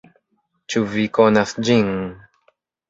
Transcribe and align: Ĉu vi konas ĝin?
Ĉu 0.73 0.81
vi 0.95 1.05
konas 1.21 1.55
ĝin? 1.69 1.95